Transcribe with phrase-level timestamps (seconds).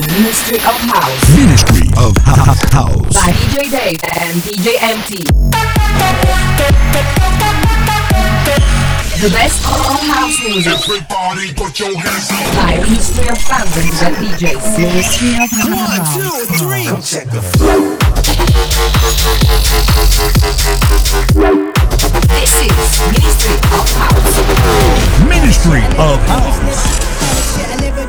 [0.00, 3.14] to Ministry of House Ministry of House.
[3.14, 5.24] by DJ Dave and DJ MT.
[9.18, 12.46] The best of all house music Everybody put your hands up.
[12.54, 14.78] by Ministry of Founders and DJs.
[14.78, 16.14] Ministry of House.
[22.28, 24.38] This is Ministry of House.
[25.26, 27.27] Ministry of House.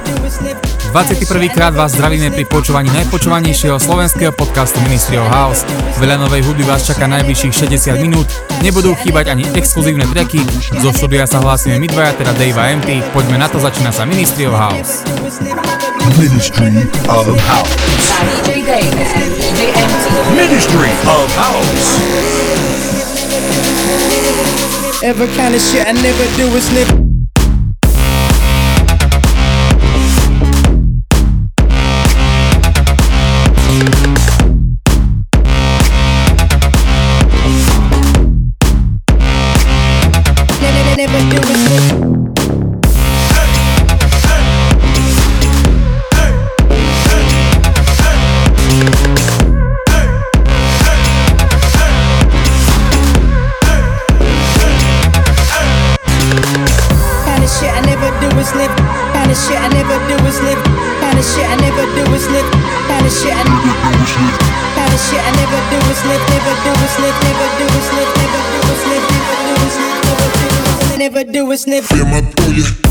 [0.09, 1.54] 21.
[1.54, 5.62] krát vás zdravíme pri počúvaní najpočúvanejšieho slovenského podcastu Ministry of House.
[6.02, 8.26] Veľa novej hudby vás čaká najbližších 60 minút,
[8.66, 10.41] nebudú chýbať ani exkluzívne tracky,
[10.82, 14.09] zo štúdia sa hlásime my dvaja, teda Dave a MT, poďme na to, začína sa
[14.09, 15.05] Ministry of House.
[16.18, 17.73] Ministry of House.
[20.34, 21.85] Ministry of House.
[25.05, 27.09] Ever kind of shit I never do is live.
[33.70, 34.38] Never,
[71.59, 71.85] Is live.
[71.88, 72.88] Feel my pull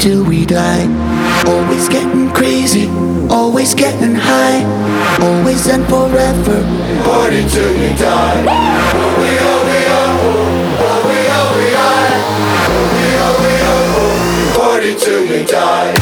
[0.00, 0.86] till we die.
[1.46, 2.88] Always getting crazy,
[3.28, 4.64] always getting high.
[5.20, 6.62] Always and forever,
[7.04, 8.44] party till we die.
[8.48, 12.08] Oh, we are, we are, oh, we are, we are.
[12.72, 15.99] Oh, we are, we are, oh, party till we die.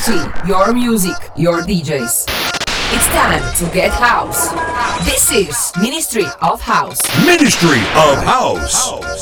[0.00, 2.24] Party, your music, your DJs.
[2.92, 4.50] It's time to get house.
[5.04, 7.00] This is Ministry of House.
[7.24, 8.88] Ministry of House.
[8.88, 9.19] Twelve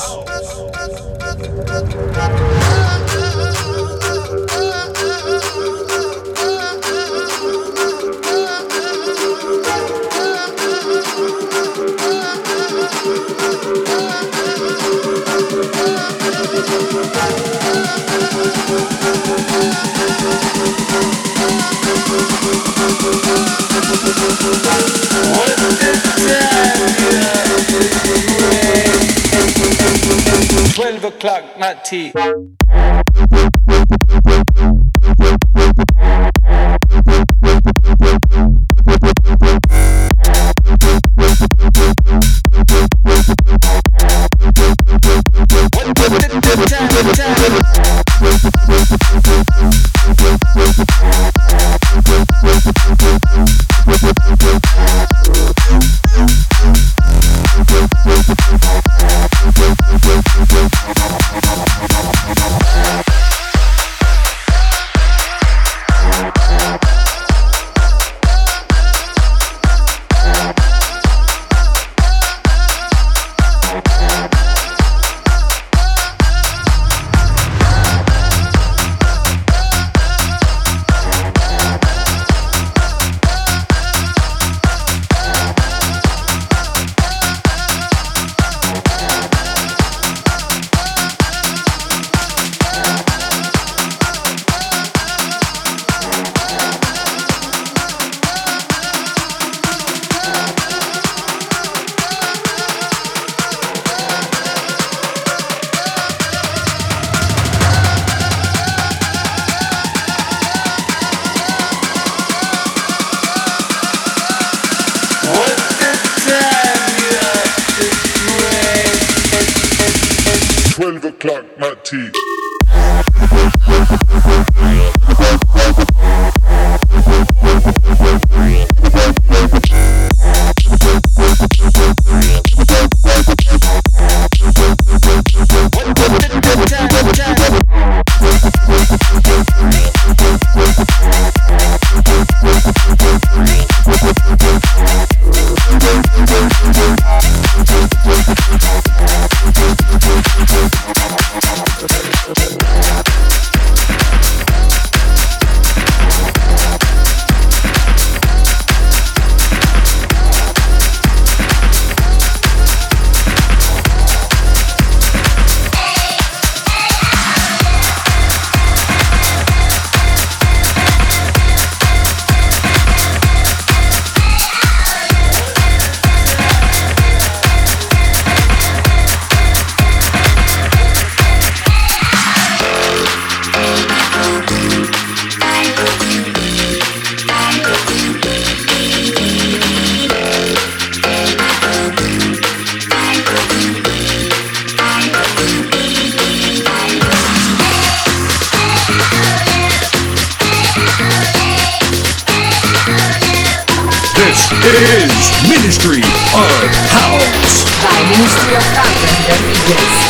[31.09, 32.13] o'clock, not tea.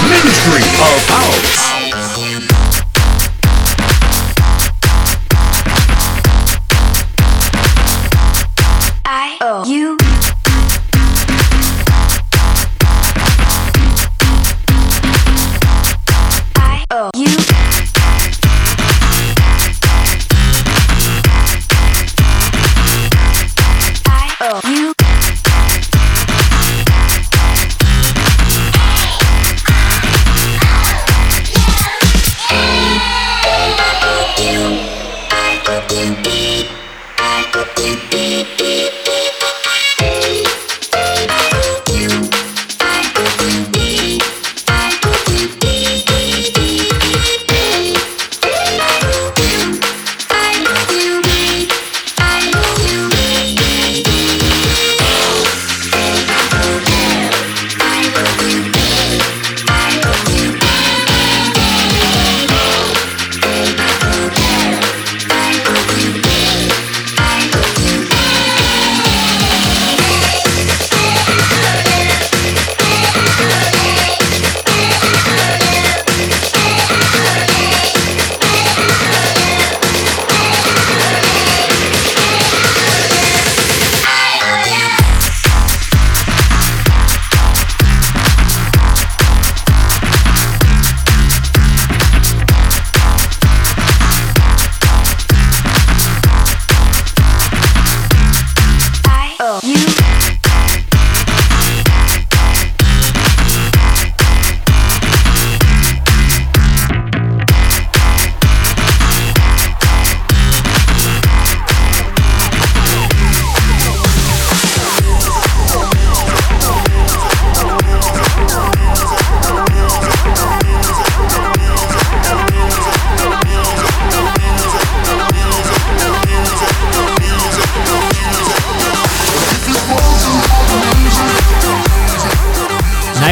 [0.08, 1.77] Ministry of House.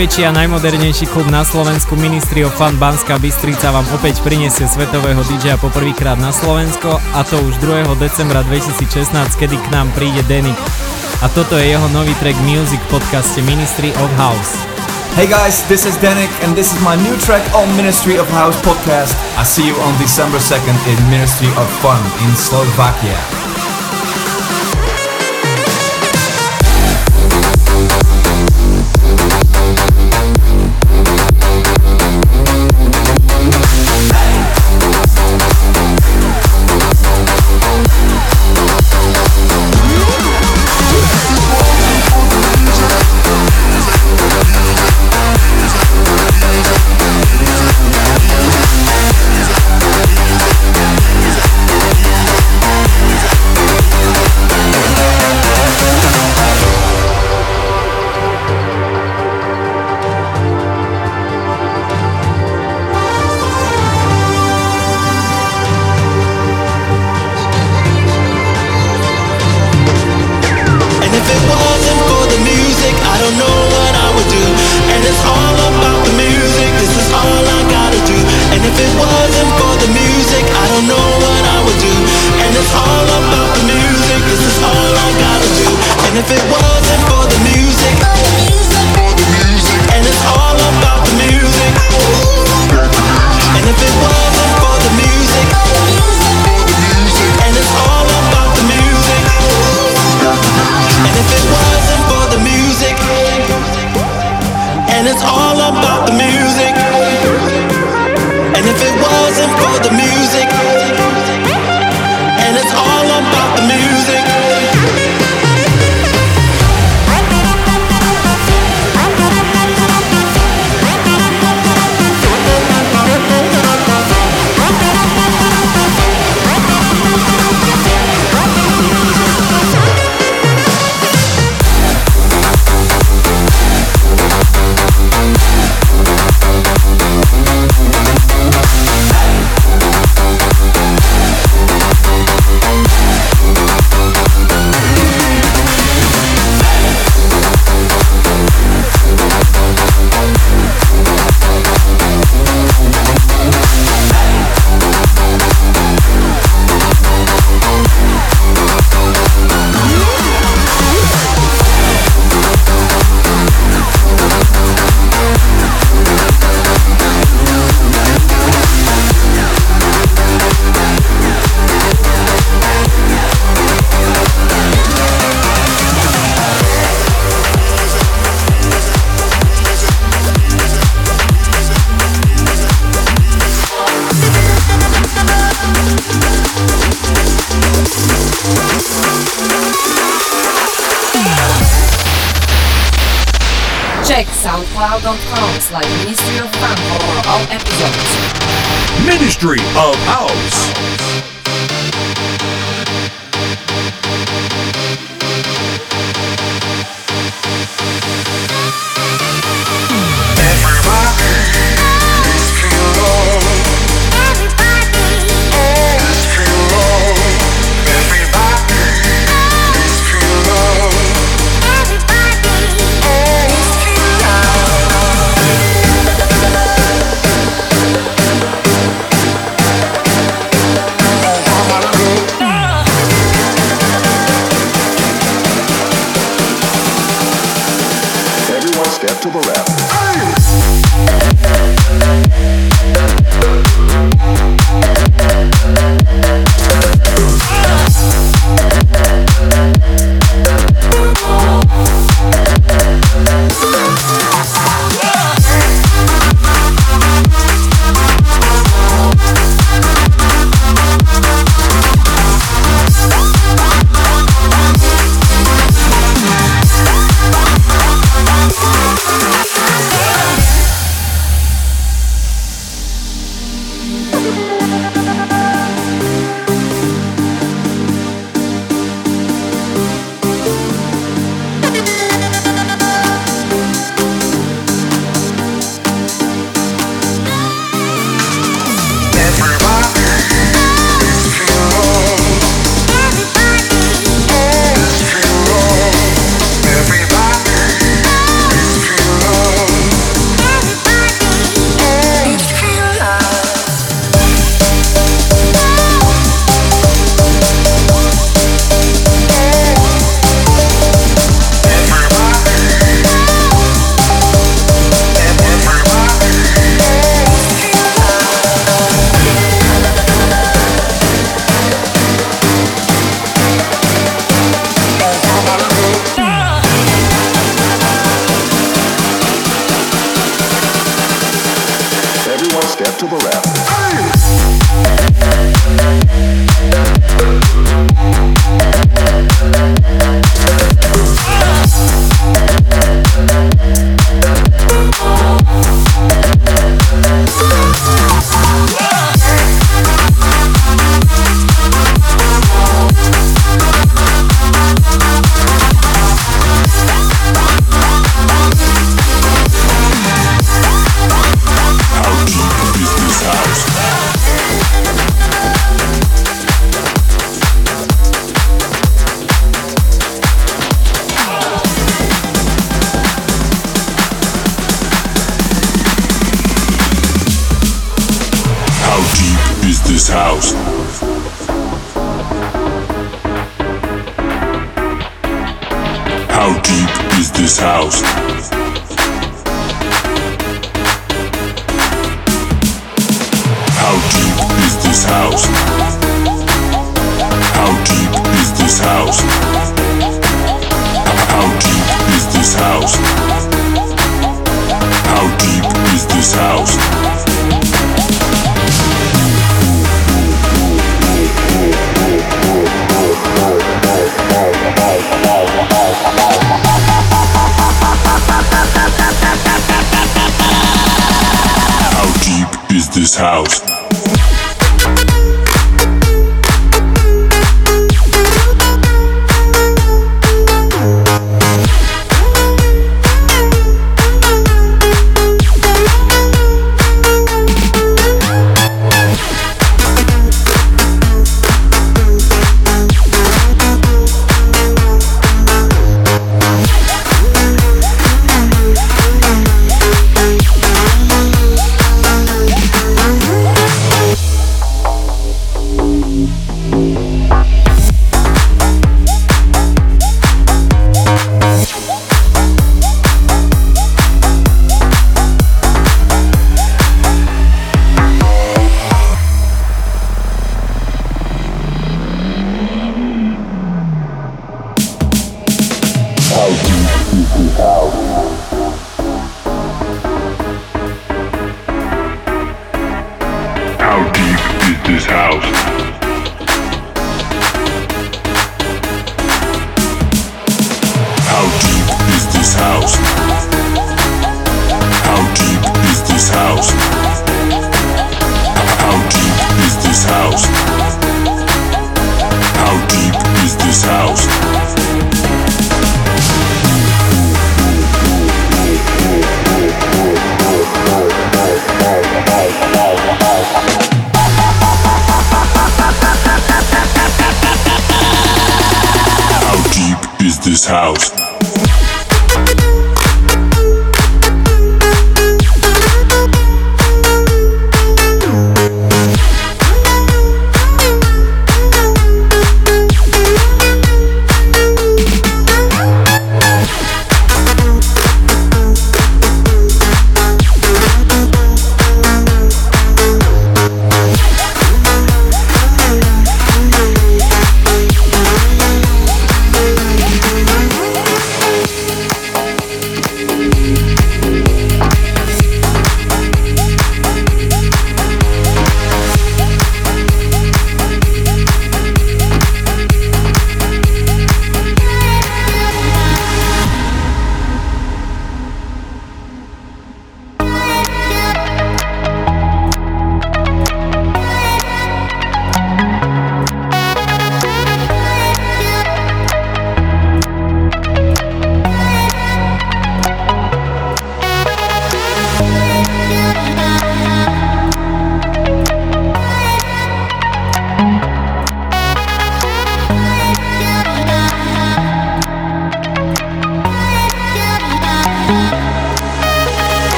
[0.00, 5.20] Najväčší a najmodernejší klub na Slovensku Ministry of Fun Banská Bystrica vám opäť prinesie svetového
[5.28, 7.84] DJ poprvýkrát na Slovensko a to už 2.
[8.00, 10.56] decembra 2016, kedy k nám príde Denik.
[11.20, 14.56] A toto je jeho nový track Music v podcaste Ministry of House.
[15.20, 18.56] Hey guys, this is Danik and this is my new track on Ministry of House
[18.64, 19.12] podcast.
[19.36, 23.49] I see you on December 2nd in Ministry of Fun in Slovakia.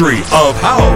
[0.00, 0.87] Ministry of House.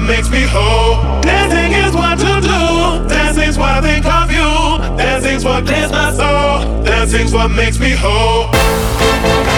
[0.00, 1.20] What makes me whole.
[1.20, 3.08] Dancing is what to do.
[3.14, 4.96] Dancing's what I think of you.
[4.96, 6.82] Dancing's what clears my soul.
[6.82, 9.49] Dancing's what makes me whole.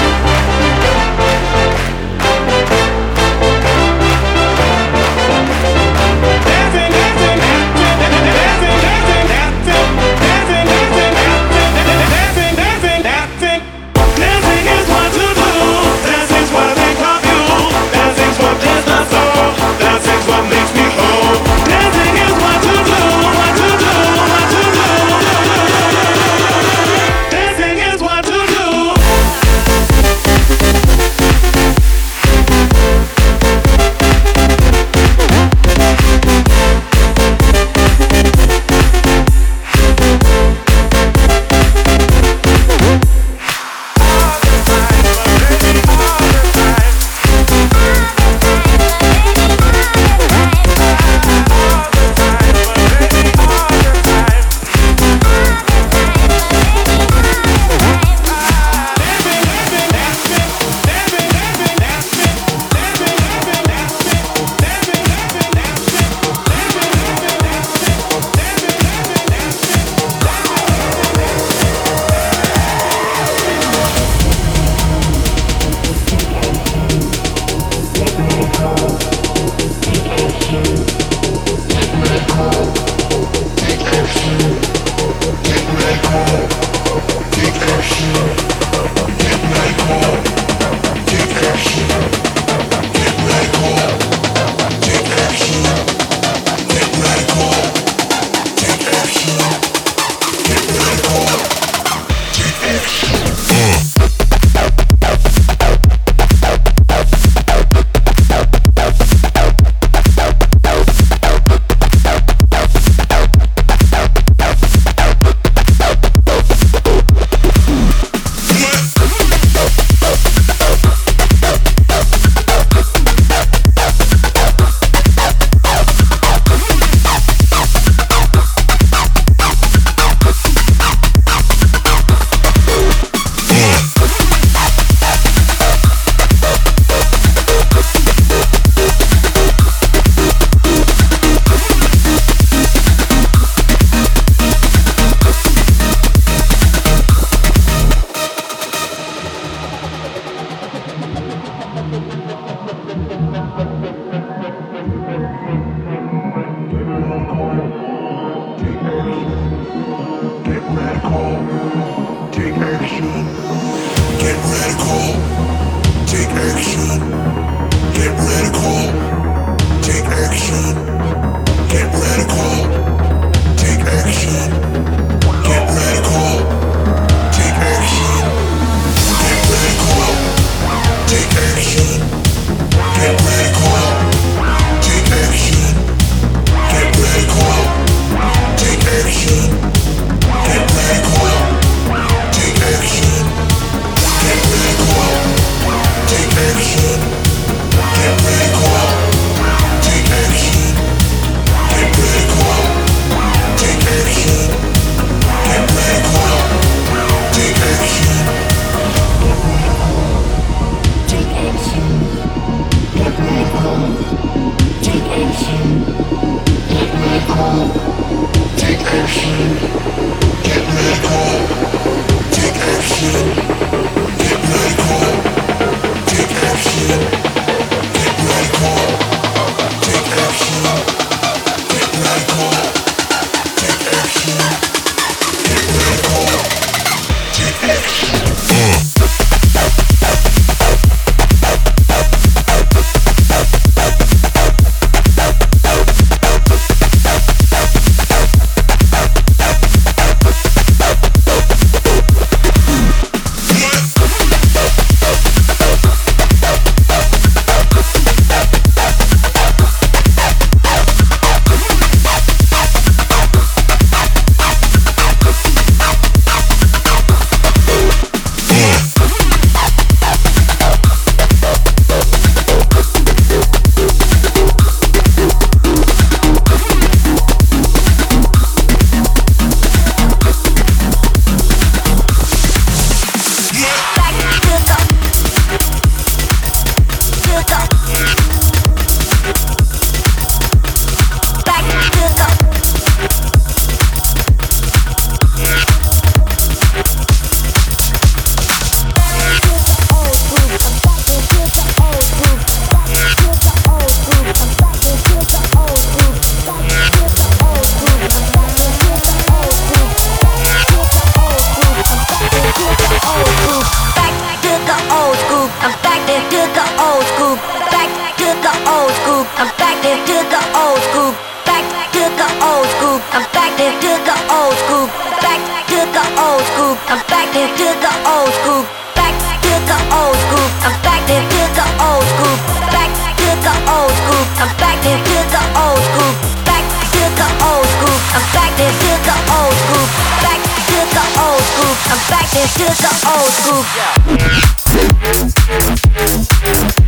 [345.48, 346.81] Música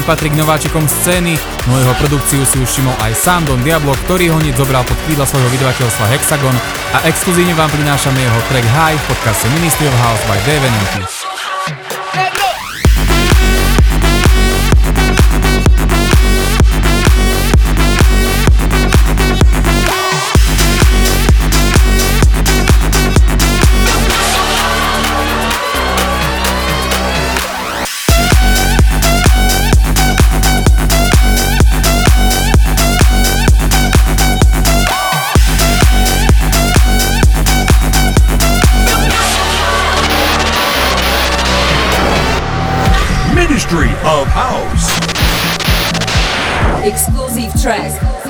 [0.00, 1.36] the Toby Green patrí k nováčikom scény,
[1.68, 5.26] no jeho produkciu si všimol aj sám Don Diablo, ktorý ho hneď zobral pod krídla
[5.28, 6.56] svojho vydavateľstva Hexagon
[6.96, 11.19] a exkluzívne vám prinášame jeho track High v podcaste Ministry of House by Dave Enenty.
[44.02, 44.96] Of House.
[46.84, 47.86] Exclusive track.
[47.86, 48.29] Exclusive track.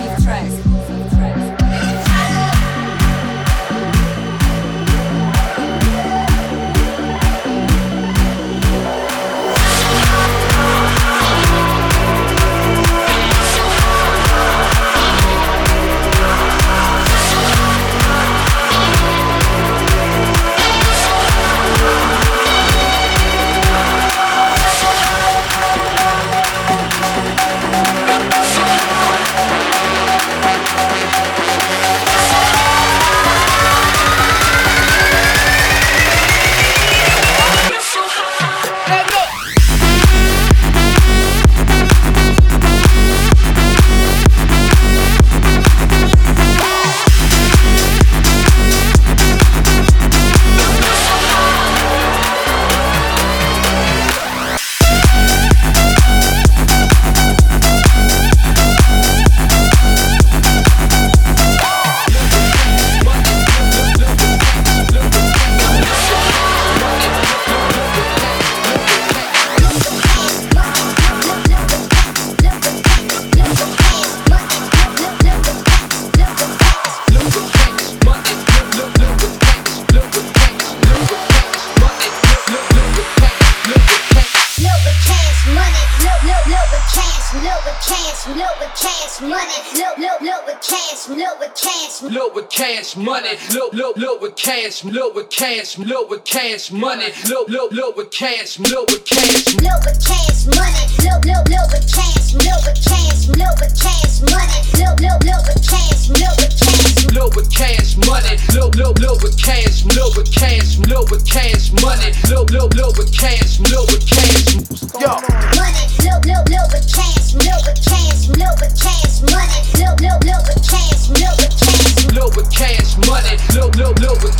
[92.96, 93.36] money.
[93.52, 98.10] Look, look, look cash, look with cash, look with cash money, look, look, look with
[98.10, 99.54] cash, look with cash.
[99.62, 104.18] Look with cash money, look, look, look with cash, look with cash, look with cash
[104.26, 107.14] money, look, look, look with cash, look with cash.
[107.14, 111.70] Look with cash money, look, look, look with cash, look with cash, look with cash
[111.82, 114.58] money, look, look, look with cash, look with cash.
[114.98, 115.14] Yo.
[115.54, 120.18] Money, look, look, look with cash, look with cash, look with cash money, look, look,
[120.26, 121.70] look with cash, look with cash.
[122.10, 124.39] Look with cash money, look, look, look with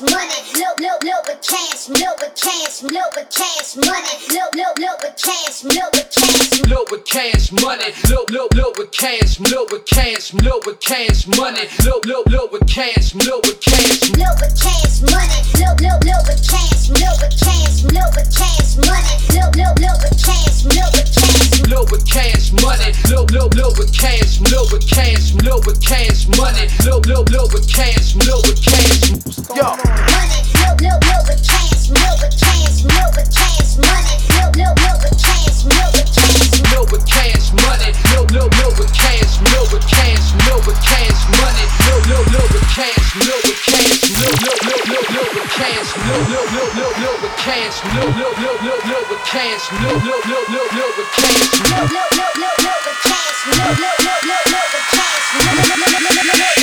[0.01, 4.77] Money, look, look, look with cash, look with cash, look with cash money, look, look,
[4.79, 6.61] look with cash, look with cash.
[6.69, 7.93] Look with cash money.
[8.09, 9.39] Look, look, look with cash.
[9.39, 10.33] Look with cash.
[10.33, 11.67] Look with cash money.
[11.83, 13.15] Look, look, look with cash.
[13.15, 14.11] Look with cash.
[14.11, 18.77] Look with cash money, look, look, look with cash, look with cash, look with cash
[18.77, 21.69] money, look, look, look with cash, look with cash.
[21.69, 22.93] Look with cash money.
[23.09, 24.39] Look, look, look with cash.
[24.41, 25.33] Look with cash.
[25.33, 26.67] Look with cash money.
[26.85, 28.15] Look, look, look with cash.
[28.15, 29.22] Look with cash.
[29.23, 29.31] Yo.
[29.55, 34.75] Money, look, look, look with cash, look with cash, look with cash money, look, look,
[34.83, 36.59] look with cash, look with cash.
[36.75, 37.95] Look with cash money.
[38.11, 39.39] Look, look, look with cash.
[39.55, 40.35] Look with cash.
[40.43, 41.63] Look with cash money.
[41.87, 43.15] Look, look, look with cash.
[43.23, 44.11] Look with cash.
[44.11, 45.87] Look, look, look, look, look with cash.
[46.03, 47.79] Look, look, look, look, look with cash.
[47.79, 49.63] Look, look, look, look, look with cash.
[49.71, 51.31] Look, look, look, look, look with cash.
[51.63, 53.79] Look, look, look, look, look with cash, look, look, look, look, look with cash, look,
[53.79, 56.62] look, look, look, look, look with cash,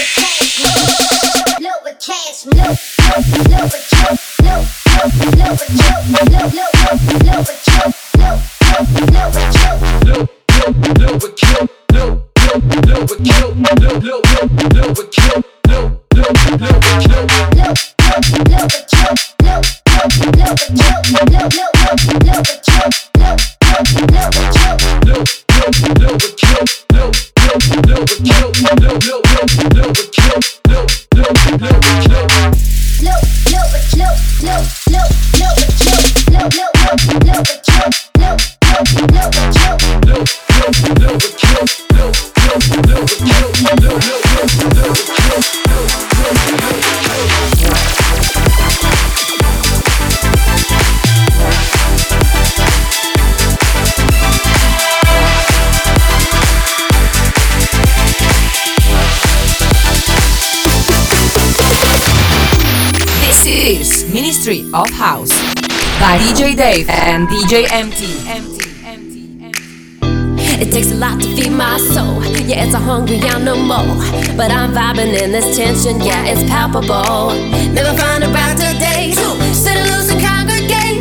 [2.47, 3.91] look, look,
[20.71, 20.90] look
[64.31, 65.31] is Ministry of House
[65.99, 68.05] by DJ Dave and DJ MT.
[70.63, 72.23] It takes a lot to feed my soul.
[72.47, 73.87] Yeah, it's a hungry animal.
[74.37, 76.01] But I'm vibing in this tension.
[76.01, 77.35] Yeah, it's palpable.
[77.75, 79.13] Never find a better day.
[79.53, 81.01] Sit loose and congregate.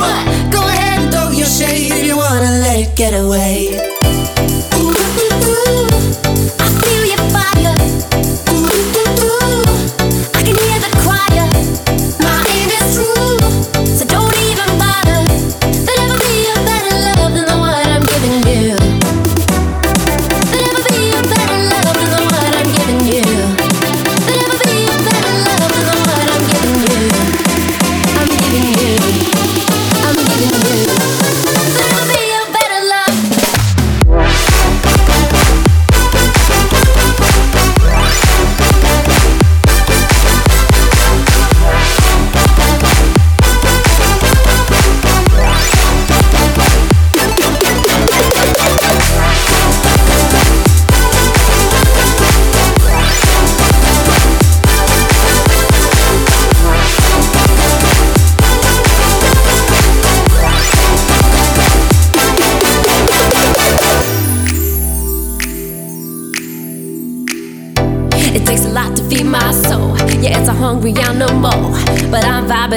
[0.52, 4.19] Go ahead and throw your shade if you wanna let it get away.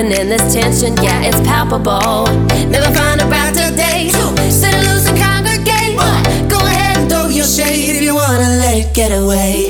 [0.03, 0.97] I'm in this tension.
[0.97, 2.27] Yeah, it's palpable.
[2.69, 4.09] Never find a better day.
[4.51, 5.97] Sit loose and congregate.
[6.51, 9.62] Go ahead and throw your shade if you wanna let it get away.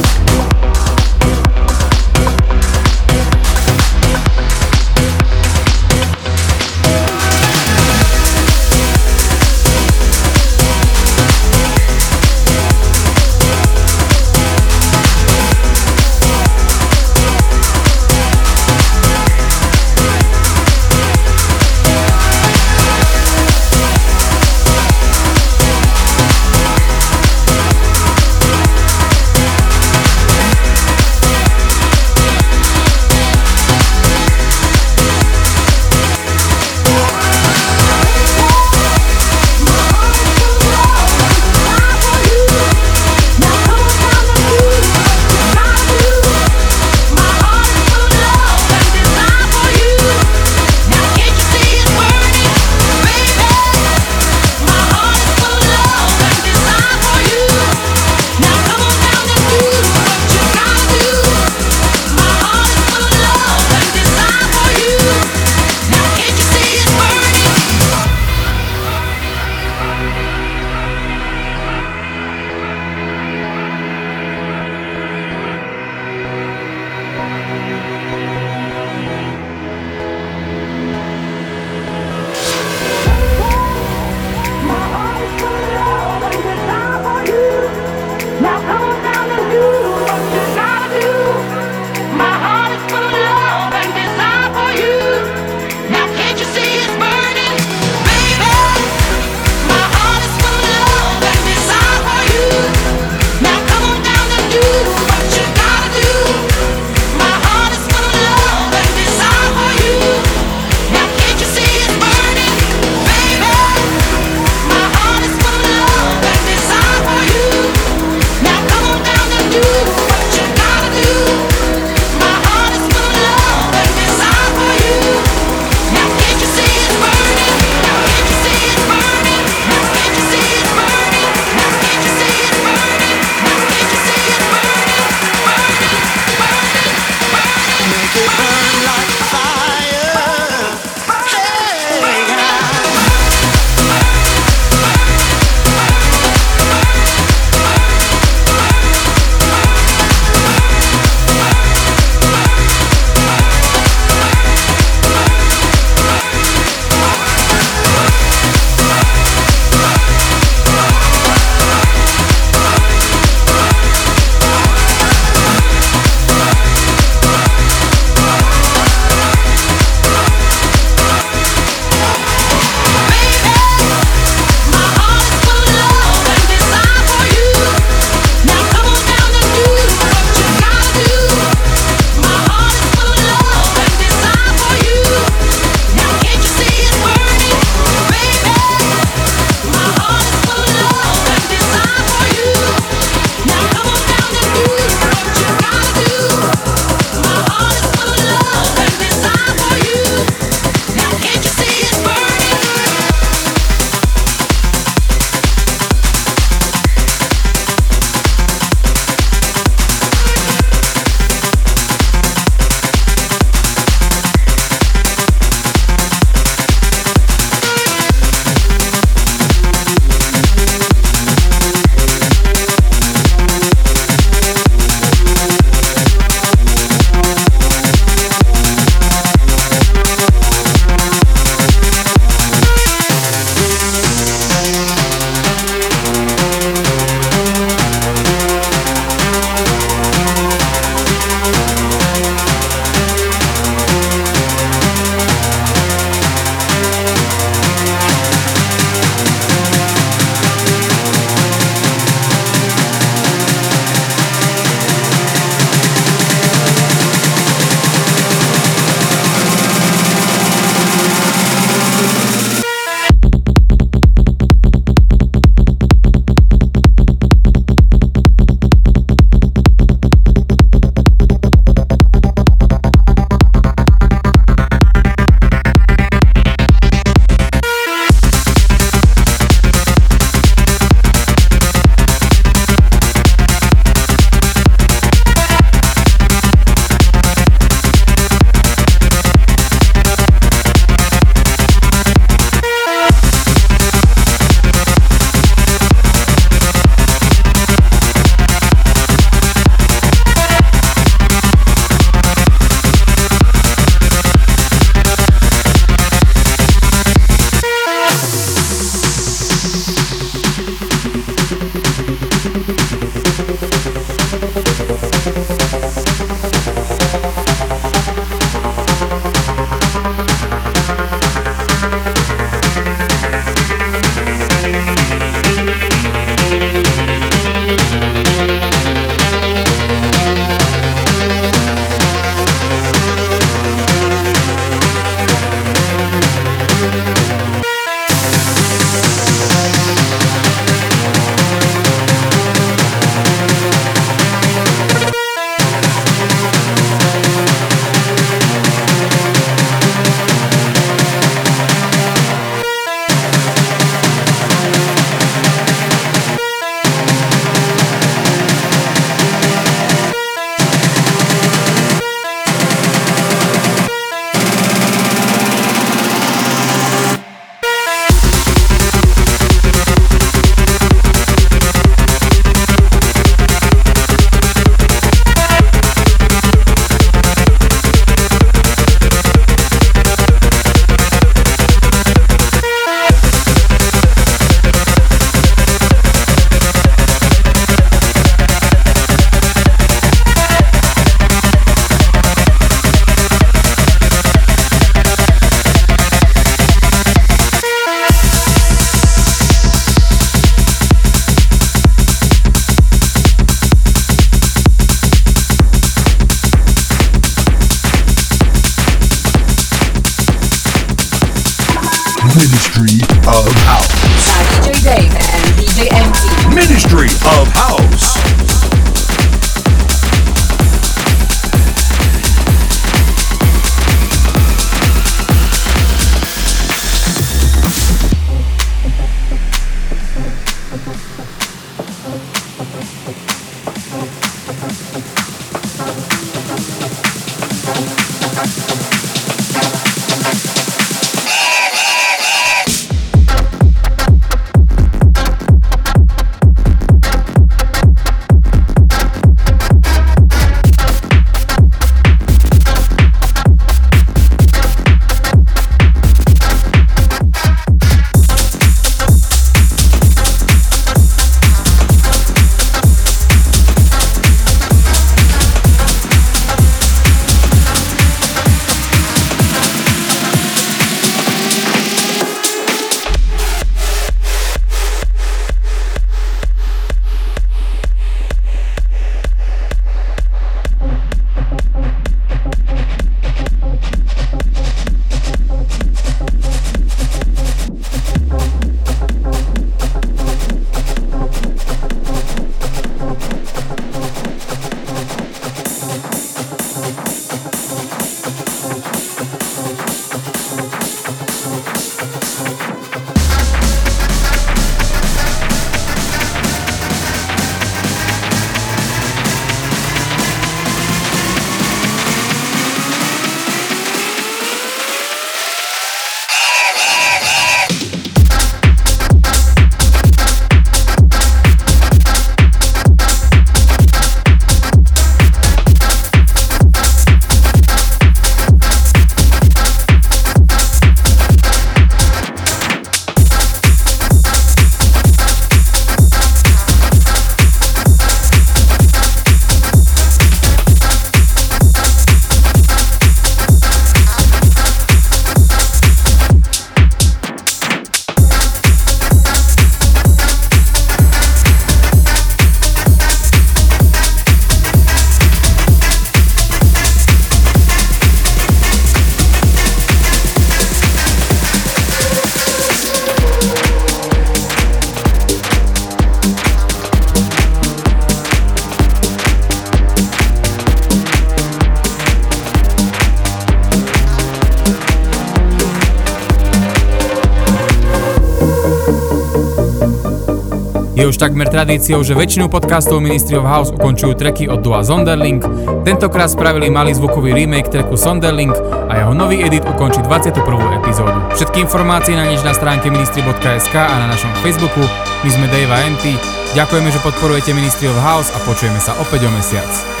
[581.21, 585.37] Takmer tradíciou, že väčšinu podcastov Ministry of House ukončujú tracky od dua Zonderling.
[585.85, 588.49] Tentokrát spravili malý zvukový remake tracku Sonderling
[588.89, 590.41] a jeho nový edit ukončí 21.
[590.81, 591.21] epizódu.
[591.37, 594.81] Všetky informácie nájdeš na stránke ministry.sk a na našom Facebooku.
[595.21, 596.17] My sme Dave a MT.
[596.57, 600.00] Ďakujeme, že podporujete Ministry of House a počujeme sa opäť o mesiac.